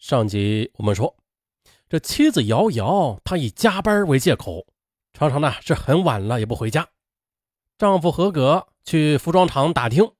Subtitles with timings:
[0.00, 1.14] 上集我们说，
[1.86, 4.66] 这妻子瑶瑶她以加班为借口，
[5.12, 6.88] 常常呢是很晚了也不回家。
[7.76, 10.12] 丈夫何格去服装厂打听，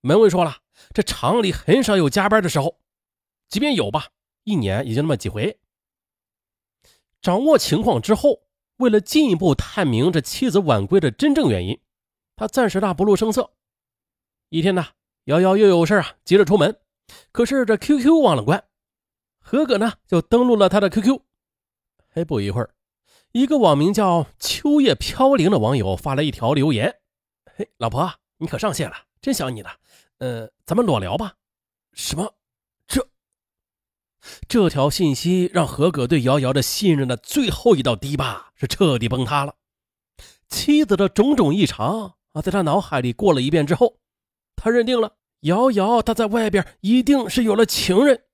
[0.00, 0.56] 门卫说了，
[0.92, 2.80] 这厂里很少有加班的时候，
[3.48, 4.08] 即便有吧，
[4.42, 5.60] 一年也就那么几回。
[7.22, 8.40] 掌握情况之后，
[8.78, 11.80] 为了进一步探明这妻子晚归的真正原因，
[12.34, 13.52] 他暂时的不露声色。
[14.48, 14.84] 一天呢，
[15.26, 16.80] 瑶瑶又有事啊，急着出门，
[17.30, 18.64] 可是这 QQ 忘了关。
[19.46, 21.20] 何葛呢，就登录了他的 QQ。
[22.14, 22.74] 哎，不一会儿，
[23.32, 27.00] 一个网名叫“秋叶飘零”的网友发来一条留言
[27.54, 29.76] ：“嘿，老婆，你可上线了，真想你了。
[30.18, 31.34] 呃，咱们裸聊吧。”
[31.92, 32.34] 什么？
[32.86, 33.06] 这？
[34.48, 39.56] 这条信息让何葛对瑶瑶的信任的最后一道堤坝是彻底崩塌了。
[40.48, 43.98] 妻子的种种异常啊，在他脑海里过了一遍之后，
[44.56, 48.24] 他认定了瑶瑶她在外边一定是有了情人。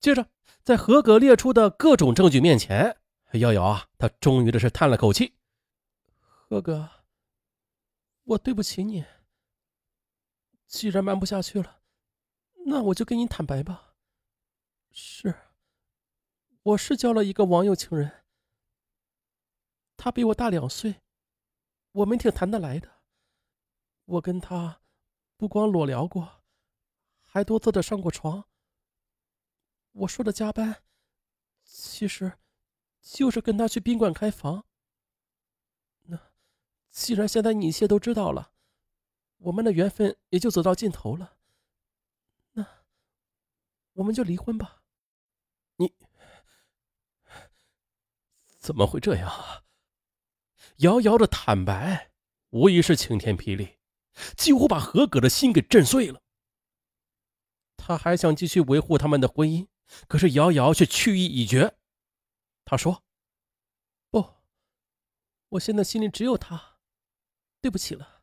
[0.00, 0.30] 接着，
[0.62, 2.96] 在何格列出的各种证据面前，
[3.32, 5.34] 瑶瑶啊，她终于的是叹了口气
[6.20, 6.88] ：“何格，
[8.22, 9.04] 我对不起你。
[10.68, 11.80] 既然瞒不下去了，
[12.66, 13.94] 那我就跟你坦白吧。
[14.92, 15.34] 是，
[16.62, 18.24] 我是交了一个网友情人，
[19.96, 21.02] 他比我大两岁，
[21.90, 22.88] 我们挺谈得来的。
[24.04, 24.80] 我跟他
[25.36, 26.44] 不光裸聊过，
[27.24, 28.44] 还多次的上过床。”
[29.98, 30.82] 我说的加班，
[31.64, 32.38] 其实
[33.00, 34.64] 就是跟他去宾馆开房。
[36.02, 36.18] 那
[36.90, 38.52] 既然现在你一切都知道了，
[39.38, 41.36] 我们的缘分也就走到尽头了。
[42.52, 42.66] 那
[43.94, 44.82] 我们就离婚吧。
[45.76, 45.92] 你
[48.58, 49.64] 怎么会这样啊？
[50.76, 52.12] 瑶瑶的坦白
[52.50, 53.78] 无疑是晴天霹雳，
[54.36, 56.22] 几乎把何葛的心给震碎了。
[57.76, 59.66] 他还想继续维护他们的婚姻。
[60.06, 61.76] 可是瑶瑶却去意已决，
[62.64, 63.02] 她说
[64.10, 64.34] ：“不，
[65.50, 66.78] 我现在心里只有他，
[67.60, 68.22] 对不起了，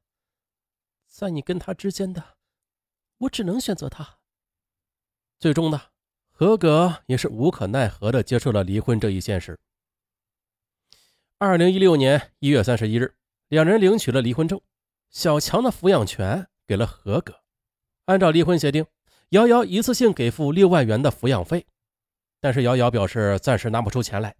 [1.07, 2.37] 在你跟他之间的，
[3.17, 4.19] 我只能选择他。”
[5.39, 5.89] 最终呢，
[6.31, 9.59] 何格也是无可奈何的接受了离婚这一现实。
[11.37, 13.17] 二零一六年一月三十一日，
[13.49, 14.61] 两人领取了离婚证，
[15.09, 17.43] 小强的抚养权给了何格，
[18.05, 18.85] 按照离婚协定。
[19.29, 21.65] 瑶瑶一次性给付六万元的抚养费，
[22.39, 24.35] 但是瑶瑶表示暂时拿不出钱来，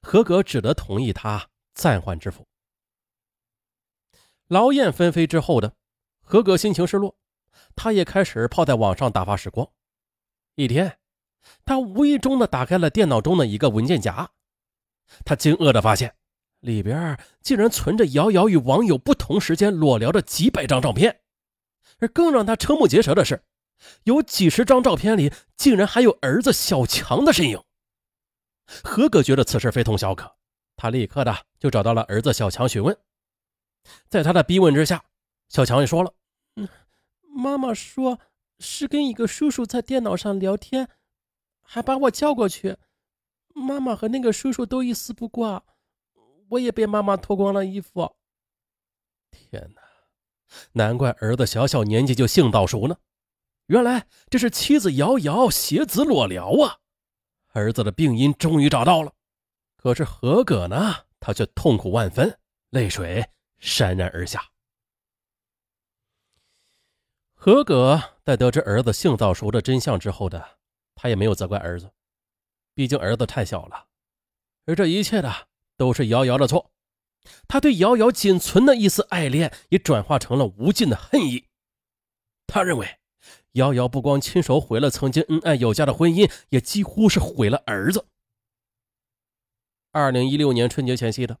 [0.00, 2.46] 何格只得同意他暂缓支付。
[4.48, 5.74] 劳燕分飞之后的
[6.22, 7.14] 何格心情失落，
[7.76, 9.68] 他也开始泡在网上打发时光。
[10.54, 10.98] 一天，
[11.64, 14.30] 他无意中的打开了电脑中的一个文件夹，
[15.24, 16.14] 他惊愕的发现
[16.60, 21.20] 里边竟然存着瑶瑶与网友不同时间裸聊的几百张照片，
[21.98, 23.42] 而更让他瞠目结舌的是。
[24.04, 27.62] 有几十张照片里，竟然还有儿子小强的身影。
[28.84, 30.36] 何哥觉得此事非同小可，
[30.76, 32.96] 他立刻的就找到了儿子小强询问。
[34.08, 35.04] 在他的逼问之下，
[35.48, 36.14] 小强也说了
[36.56, 36.68] ：“嗯，
[37.22, 38.20] 妈妈说
[38.60, 40.88] 是跟一个叔叔在电脑上聊天，
[41.60, 42.76] 还把我叫过去。
[43.54, 45.64] 妈妈和那个叔叔都一丝不挂，
[46.50, 48.16] 我也被妈妈脱光了衣服。”
[49.30, 49.82] 天哪，
[50.72, 52.96] 难怪儿子小小年纪就性早熟呢。
[53.72, 56.76] 原来这是妻子瑶瑶携子裸聊啊！
[57.54, 59.14] 儿子的病因终于找到了，
[59.78, 61.06] 可是何葛呢？
[61.18, 62.38] 他却痛苦万分，
[62.68, 63.26] 泪水
[63.62, 64.44] 潸然而下。
[67.32, 70.58] 何葛在得知儿子性早熟的真相之后的，
[70.94, 71.90] 他也没有责怪儿子，
[72.74, 73.86] 毕竟儿子太小了，
[74.66, 76.70] 而这一切的都是瑶瑶的错。
[77.48, 81.48] 他对瑶瑶仅存的一丝爱恋，也转化成了无尽的恨意。
[82.46, 82.98] 他认为。
[83.52, 88.06] 瑶瑶不光亲手毁了曾经恩爱有加的婚姻，也几乎是毁了儿子。
[89.90, 91.36] 二零一六年春节前夕的，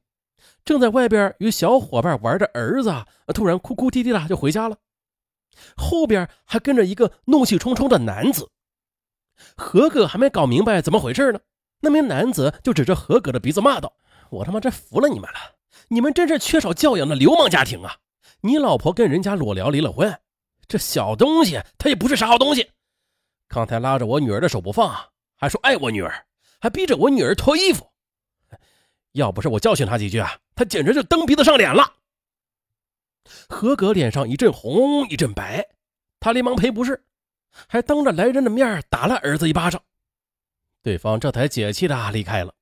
[0.64, 2.92] 正在外边与小伙伴玩的儿子，
[3.34, 4.76] 突然哭哭啼啼的就回家了，
[5.76, 8.50] 后边还跟着一个怒气冲冲的男子。
[9.56, 11.40] 何哥还没搞明白怎么回事呢，
[11.80, 13.96] 那名男子就指着何哥的鼻子骂道
[14.28, 15.56] ：“我他妈真服了你们了！
[15.88, 17.96] 你们真是缺少教养的流氓家庭啊！
[18.42, 20.16] 你老婆跟人家裸聊离了婚。”
[20.72, 22.70] 这小东西，他也不是啥好东西。
[23.46, 24.90] 刚才拉着我女儿的手不放，
[25.36, 26.24] 还说爱我女儿，
[26.62, 27.86] 还逼着我女儿脱衣服。
[29.12, 31.92] 要不是我教训他几句啊，他简直就蹬鼻子上脸了。
[33.50, 35.62] 何格脸上一阵红一阵白，
[36.18, 37.04] 他连忙赔不是，
[37.68, 39.78] 还当着来人的面打了儿子一巴掌。
[40.82, 42.54] 对方这才解气的离开了。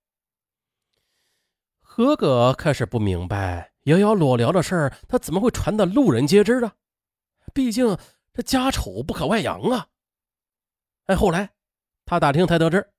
[1.78, 6.72] 何格开始不明白瑶瑶裸聊的事儿，他怎么会传的路人皆知呢？
[7.52, 7.96] 毕竟
[8.32, 9.88] 这家丑不可外扬啊！
[11.06, 11.50] 哎，后来
[12.04, 12.90] 他打听才得知，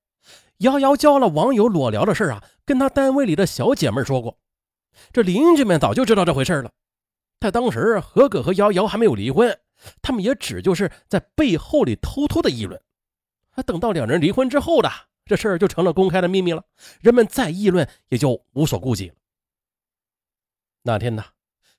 [0.57, 4.37] 瑶瑶交了网友裸聊的事啊，跟他单位里的小姐妹说过。
[5.13, 6.71] 这邻居们早就知道这回事了，
[7.39, 9.57] 但当时何葛和瑶瑶还没有离婚，
[10.01, 12.79] 他们也只就是在背后里偷偷的议论。
[13.65, 14.89] 等到两人离婚之后的
[15.25, 16.63] 这事儿就成了公开的秘密了，
[16.99, 19.15] 人们再议论也就无所顾忌了。
[20.83, 21.23] 那天呢，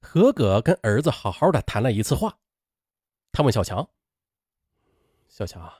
[0.01, 2.39] 何葛跟儿子好好的谈了一次话，
[3.33, 3.89] 他问小强
[5.27, 5.73] ：“小强。”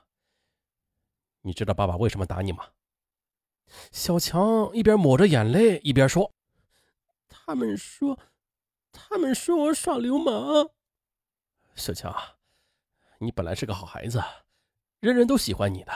[1.41, 2.71] 你知道爸爸为什么打你吗？
[3.91, 6.33] 小强一边抹着眼泪一边说
[7.29, 8.19] ：“他们说，
[8.91, 10.71] 他们说我耍流氓。”
[11.75, 12.13] 小强，
[13.19, 14.21] 你本来是个好孩子，
[14.99, 15.91] 人人都喜欢你的。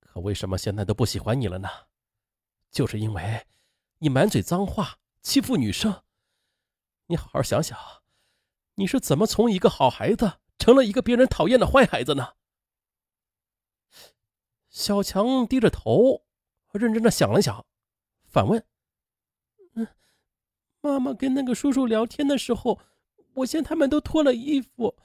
[0.00, 1.68] 可为什么现在都不喜欢你了呢？
[2.70, 3.46] 就是因为
[3.98, 6.02] 你满嘴脏话，欺负女生。
[7.06, 8.01] 你好好想想，
[8.74, 12.34] 你是怎么从一个好孩子成了一个别人讨厌的坏孩子呢？
[14.70, 16.24] 小强低着头，
[16.72, 17.66] 认真的想了想，
[18.24, 18.64] 反问
[19.76, 19.86] ：“嗯，
[20.80, 22.80] 妈妈跟那个叔叔聊天的时候，
[23.34, 24.96] 我见他们都脱了衣服，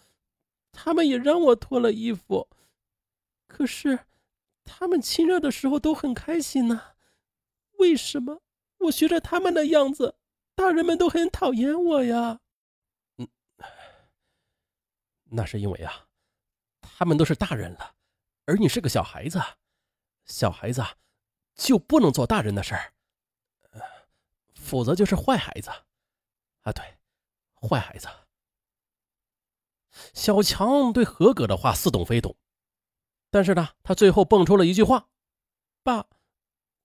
[0.72, 2.48] 他们也让我脱了衣服。
[3.48, 4.00] 可是，
[4.64, 6.82] 他们亲热的时候都很开心呢。
[7.80, 8.42] 为什么
[8.78, 10.16] 我学着他们的样子，
[10.56, 12.40] 大人们都很讨厌我呀？”“，
[15.30, 16.08] 那是因为啊，
[16.82, 17.96] 他们都是大人了。”
[18.46, 19.42] 而你是个小孩子，
[20.26, 20.82] 小孩子
[21.54, 22.94] 就不能做大人的事儿，
[24.56, 25.70] 否则就是坏孩子
[26.62, 26.72] 啊！
[26.72, 26.98] 对，
[27.56, 28.08] 坏孩子。
[30.14, 32.38] 小强对何葛的话似懂非懂，
[33.30, 35.10] 但是呢，他最后蹦出了一句话
[35.84, 36.08] ：“爸，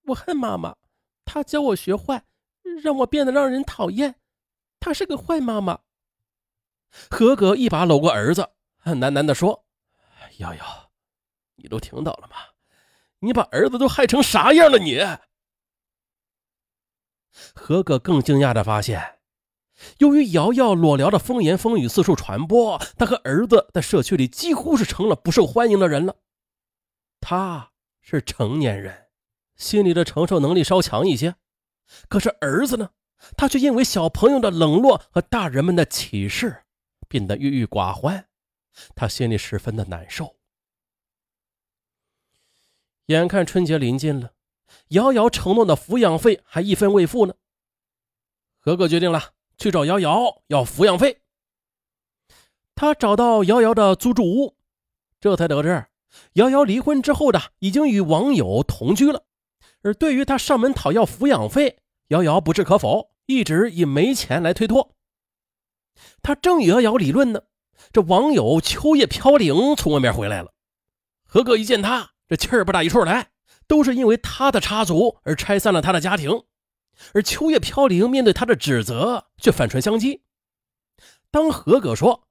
[0.06, 0.76] 我恨妈妈，
[1.24, 2.26] 她教我学坏，
[2.82, 4.18] 让我变得让人讨厌，
[4.80, 5.82] 她是个坏妈妈。”
[7.10, 8.50] 何哥一把搂过儿子，
[8.84, 9.64] 喃喃的说
[10.38, 10.90] ：“瑶瑶。”
[11.56, 12.36] 你都听到了吗？
[13.20, 14.78] 你把儿子都害成啥样了？
[14.78, 15.00] 你
[17.54, 19.20] 何哥更惊讶的发现，
[19.98, 26.16] 由于瑶瑶裸聊的风言风语四处传播，他和儿子在社区里几乎是成了不受欢迎的人了。
[27.20, 29.06] 他是成年人，
[29.54, 31.36] 心里的承受能力稍强一些，
[32.08, 32.90] 可是儿子呢？
[33.36, 36.64] 他却因为小朋友的冷落和大人们的歧视，
[37.12, 38.26] 变得郁郁寡欢，
[38.94, 40.36] 他心里十分的难受。
[43.08, 44.32] 眼看春节临近了，
[44.88, 47.34] 瑶瑶承诺的抚养费还一分未付呢。
[48.56, 51.20] 何哥决定了，去找瑶瑶要抚养费。
[52.74, 54.56] 他找到瑶瑶的租住屋，
[55.20, 55.88] 这才得知，
[56.32, 59.26] 瑶瑶离婚之后的已经与网友同居了。
[59.82, 64.94] 而对于他上门讨要抚养费，瑶瑶不置可否，一直以没钱来推脱。
[66.22, 67.42] 他正与瑶瑶理论呢，
[67.92, 70.52] 这网友秋叶飘零从外面回来了。
[71.24, 72.10] 何哥一见他。
[72.28, 73.30] 这气儿不打一处来，
[73.66, 76.44] 都是因为他的插足而拆散了他的家庭，
[77.12, 80.22] 而秋叶飘零面对他的指责却反唇相讥。
[81.30, 82.26] 当何哥说：“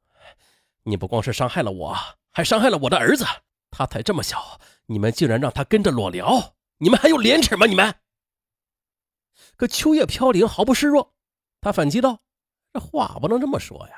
[0.86, 1.96] 你不光是伤害了我，
[2.32, 3.24] 还伤害了我的儿子，
[3.70, 7.68] 他才这么小，你们竟然让他跟着裸聊，你们还有廉耻吗？
[7.68, 7.94] 你们？”
[9.56, 11.14] 可秋叶飘零毫不示弱，
[11.62, 12.22] 他反击道
[12.74, 13.96] ：“这话不能这么说呀，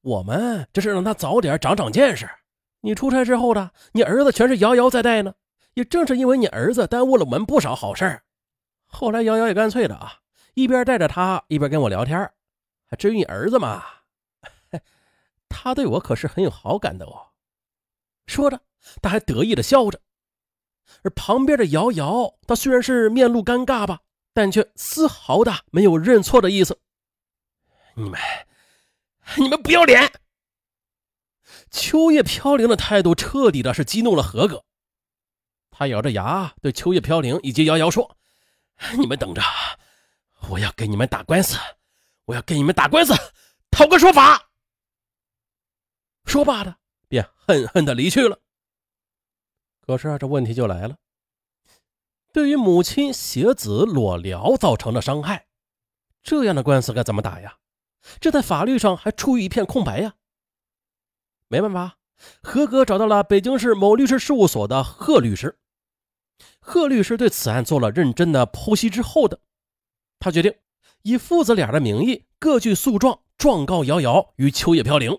[0.00, 2.28] 我们这是让他早点长长见识。”
[2.84, 5.34] 你出差之后的，你儿子全是瑶瑶在带呢。
[5.74, 8.24] 也正是因为你儿子耽误了我们不少好事儿，
[8.86, 10.14] 后来瑶瑶也干脆的啊，
[10.54, 12.30] 一边带着他，一边跟我聊天。
[12.98, 13.82] 至于你儿子嘛，
[15.48, 17.28] 他对我可是很有好感的哦。
[18.26, 18.60] 说着，
[19.00, 19.98] 他还得意的笑着。
[21.02, 24.00] 而旁边的瑶瑶，她虽然是面露尴尬吧，
[24.34, 26.78] 但却丝毫的没有认错的意思。
[27.94, 28.18] 你们，
[29.36, 30.12] 你们不要脸！
[31.70, 34.64] 秋叶飘零的态度彻底的是激怒了何哥，
[35.70, 38.16] 他咬着牙对秋叶飘零以及瑶瑶说
[38.98, 39.42] ：“你们等着，
[40.48, 41.56] 我要跟你们打官司，
[42.24, 43.14] 我要跟你们打官司，
[43.70, 44.50] 讨个说法。”
[46.24, 46.76] 说罢的
[47.08, 48.38] 便恨恨的离去了。
[49.80, 50.96] 可是啊，这问题就来了，
[52.32, 55.46] 对于母亲携子裸聊造成的伤害，
[56.22, 57.58] 这样的官司该怎么打呀？
[58.20, 60.14] 这在法律上还处于一片空白呀。
[61.48, 61.98] 没办法，
[62.42, 65.58] 何哥找到了北京市某律师事务所的贺律师。
[66.60, 69.40] 贺律师对此案做了认真的剖析之后的，
[70.18, 70.54] 他决定
[71.02, 75.18] 以父子俩的名义各具诉状，状告瑶瑶与秋叶飘零。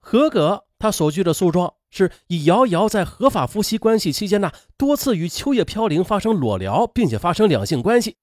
[0.00, 8.16] 何哥他所具的诉状是以瑶瑶在合法夫妻关系期间呢，多次与秋叶飘零发生裸聊，并且发生两性关系，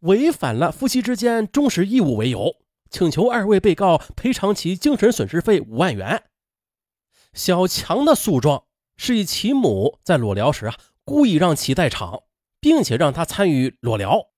[0.00, 2.56] 违反了夫妻之间忠实义务为由。
[2.90, 6.24] 请求二位被告赔偿其精神损失费五万元。
[7.34, 8.64] 小强的诉状
[8.96, 10.74] 是以其母在裸聊时啊，
[11.04, 12.22] 故意让其在场，
[12.60, 14.28] 并且让他参与裸聊，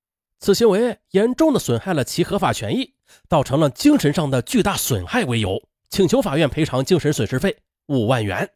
[0.41, 2.95] 此行为严重的损害了其合法权益，
[3.29, 8.51] 造成了精神上的巨大损害为由，请求法院赔偿精神损失费五万元。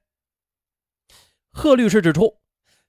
[1.53, 2.39] 贺律师指出，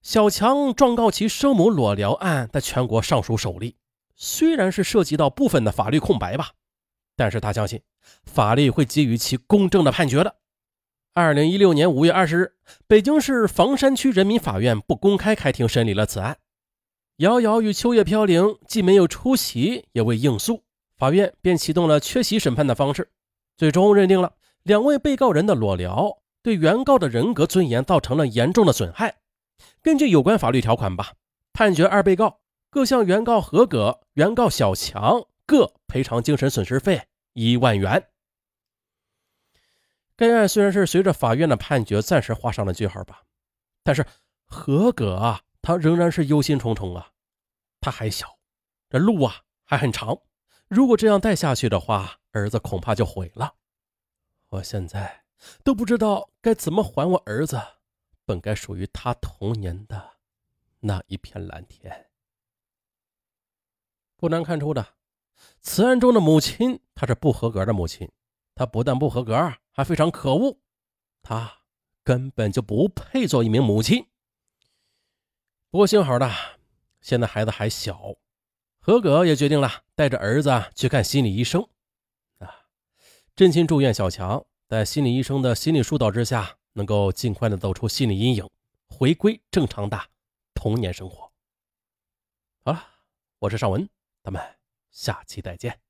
[0.02, 3.76] 小强状告其生母裸聊案在全国尚属首例，
[4.16, 6.52] 虽然是涉及到部分的法律空白吧，
[7.16, 7.82] 但是他相信
[8.24, 10.36] 法律会给予其公正的判决的。
[11.14, 12.54] 二零一六年五月二十日，
[12.88, 16.38] 北京市房山区人民法院不公开开庭审理了此案。
[17.18, 20.64] 瑶瑶与秋叶飘零既没有出席，也未应诉，
[20.98, 23.10] 法院便启动了缺席审判的方式，
[23.56, 29.16] 最终认定了两位被告人的裸聊对原告的人格尊严造成了严重的损害。
[29.82, 31.14] 根据有关法律条款吧，
[31.54, 32.40] 判决二被告
[32.76, 38.10] 各向原告何葛、原告小强各赔偿精神损失费一万元。
[40.18, 43.24] 该案虽然是随着法院的判决暂时画上了句号吧，
[43.82, 44.06] 但是
[44.46, 47.14] 何葛啊，他仍然是忧心忡忡啊。
[47.80, 48.40] 他还小，
[48.90, 50.20] 这路啊还很长，
[50.68, 53.56] 如果这样带下去的话，儿子恐怕就毁了。
[54.50, 55.24] 我现在
[55.64, 57.58] 都不知道该怎么还我儿子
[58.26, 60.18] 本该属于他童年的
[60.82, 62.08] 那一片蓝天。
[64.18, 64.96] 不难看出的，
[65.62, 68.10] 此案中的母亲，她是不合格的母亲。
[68.56, 70.58] 她不但不合格，还非常可恶。
[71.22, 71.62] 她
[72.04, 74.08] 根本就不配做一名母亲。
[75.70, 76.32] 不过幸好的，
[77.02, 78.16] 现在孩子还小，
[78.80, 81.68] 何格也决定了带着儿子去看心理医生。
[82.40, 82.48] 啊，
[83.36, 88.50] 真心祝愿小强在心理医生的心理疏导之下，能够尽快的走出心理阴影，
[88.88, 90.00] 回归正常的
[90.54, 91.30] 童年生活。
[92.64, 92.88] 好了，
[93.40, 93.90] 我是尚文，
[94.26, 94.42] 咱们
[94.90, 95.85] 下期再见。